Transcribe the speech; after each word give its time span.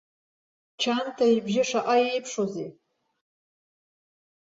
Чанҭа 0.79 1.25
ибжьы 1.35 1.63
шаҟа 1.69 1.95
иеиԥшузеи. 2.01 2.69